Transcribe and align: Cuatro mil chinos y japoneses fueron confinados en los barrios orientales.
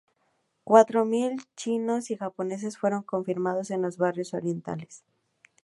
Cuatro 0.63 1.05
mil 1.05 1.39
chinos 1.55 2.09
y 2.09 2.15
japoneses 2.17 2.75
fueron 2.75 3.03
confinados 3.03 3.69
en 3.69 3.83
los 3.83 3.97
barrios 3.97 4.33
orientales. 4.33 5.03